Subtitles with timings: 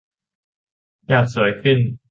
[1.09, 1.77] อยากสวยขึ้น